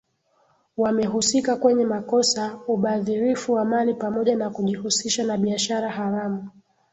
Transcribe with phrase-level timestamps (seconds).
[0.77, 6.49] wamehusika kwenye makosa ubadhirifu wa mali pamoja na kujihusisha na biashara haramu